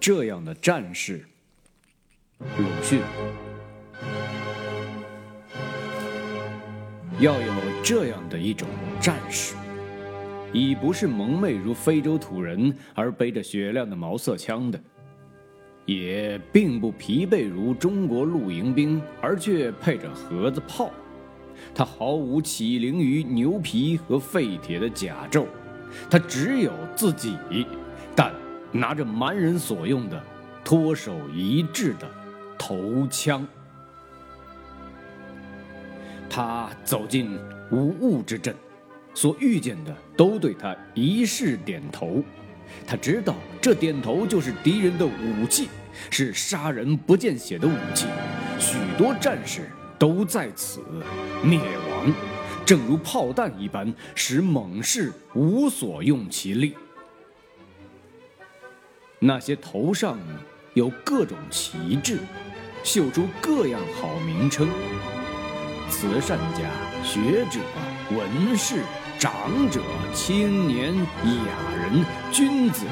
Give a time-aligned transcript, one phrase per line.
[0.00, 1.26] 这样的战士。
[2.38, 3.00] 鲁迅
[7.20, 7.52] 要有
[7.84, 8.66] 这样的一种
[8.98, 9.54] 战士，
[10.54, 14.80] 已不是蒙昧如非洲土人而背着雪亮的毛瑟枪的，
[15.84, 20.90] 也并不疲惫如中国露营兵而却配着盒子炮。
[21.74, 25.44] 他毫无起灵于牛皮和废铁的甲胄，
[26.10, 27.36] 他只有自己，
[28.72, 30.22] 拿着蛮人所用的
[30.64, 32.10] 脱手一致的
[32.58, 33.46] 头枪。
[36.28, 37.38] 他走进
[37.70, 38.54] 无物之阵，
[39.14, 42.22] 所遇见的都对他一视点头。
[42.86, 45.68] 他知道这点头就是敌人的武器，
[46.10, 48.06] 是杀人不见血的武器。
[48.58, 49.68] 许多战士。
[50.00, 50.80] 都在此
[51.44, 52.10] 灭亡，
[52.64, 56.74] 正如炮弹一般，使猛士无所用其力。
[59.22, 60.18] 那些头上
[60.72, 62.18] 有各种旗帜，
[62.82, 64.66] 绣出各样好名称：
[65.90, 66.70] 慈善家、
[67.04, 67.60] 学者、
[68.10, 68.82] 文士、
[69.18, 69.82] 长者、
[70.14, 72.86] 青年、雅人、君子。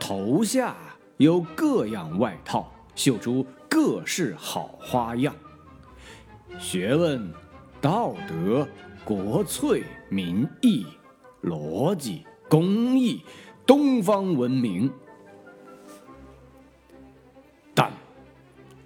[0.00, 0.74] 头下
[1.18, 3.46] 有各样外套，绣出。
[3.68, 5.34] 各式好花样，
[6.58, 7.30] 学问、
[7.78, 8.66] 道德、
[9.04, 10.86] 国粹、民意、
[11.42, 13.22] 逻辑、工艺、
[13.66, 14.90] 东方文明。
[17.74, 17.92] 但，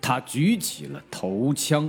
[0.00, 1.88] 他举起了头枪，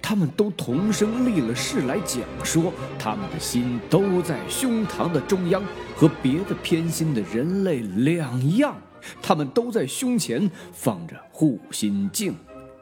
[0.00, 5.62] 他们都同声立了誓来讲说，他们的心都在胸膛的中央，
[5.96, 8.76] 和别的偏心的人类两样。
[9.20, 12.36] 他们都在胸前放着护心镜，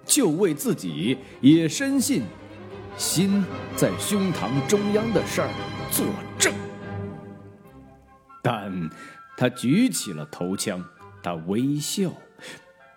[0.05, 2.23] 就为自己也深信
[2.99, 3.43] 心
[3.75, 5.49] 在胸膛中央的事儿
[5.91, 6.05] 作
[6.39, 6.53] 证。
[8.43, 8.91] 但
[9.37, 10.85] 他举起了头枪，
[11.23, 12.13] 他微笑，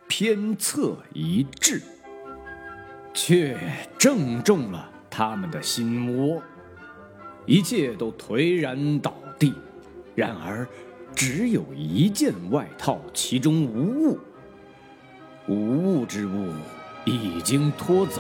[0.08, 1.82] 偏侧一掷，
[3.14, 3.58] 却
[3.98, 6.42] 正中了他们的心窝，
[7.46, 9.54] 一切都颓然倒地。
[10.16, 10.68] 然而。
[11.16, 14.20] 只有一件外套，其中无物。
[15.48, 16.52] 无物之物
[17.06, 18.20] 已经拖走，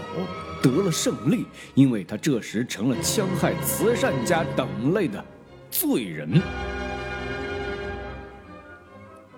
[0.62, 5.25] 得了胜利，因为他这时成了戕害慈善家等类的
[5.72, 6.40] 罪人。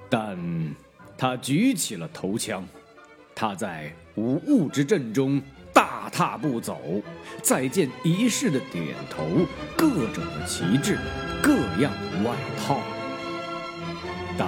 [0.10, 0.76] 但
[1.18, 2.66] 他举起了头枪，
[3.34, 5.42] 他在无物之阵中
[5.74, 6.80] 大踏步走，
[7.42, 9.26] 再见仪式的点头，
[9.76, 10.98] 各种的旗帜，
[11.42, 12.80] 各样的外套。
[14.38, 14.48] 但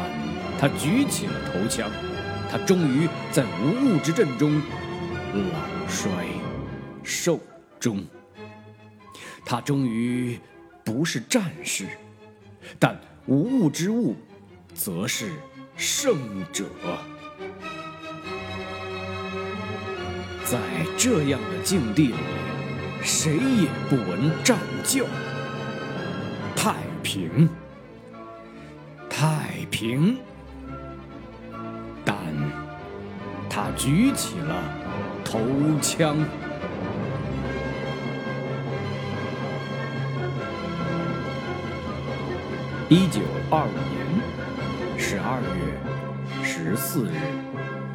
[0.60, 1.90] 他举起了头枪，
[2.50, 4.62] 他终于在无物之阵中
[5.34, 6.10] 老衰
[7.04, 7.40] 寿
[7.80, 8.04] 终。
[9.46, 10.38] 他终于
[10.84, 11.88] 不是战士，
[12.78, 14.16] 但无物之物，
[14.78, 15.32] 则是
[15.76, 16.16] 胜
[16.54, 16.66] 者。
[20.46, 20.60] 在
[20.96, 22.16] 这样的境地里，
[23.02, 25.04] 谁也不闻战叫，
[26.56, 27.50] 太平。
[29.10, 30.20] 太平，
[32.06, 32.16] 但
[33.50, 34.64] 他举起了
[35.26, 35.40] 头
[35.82, 36.16] 枪。
[42.90, 43.97] 一九二五年
[45.10, 47.87] 十二月十四日。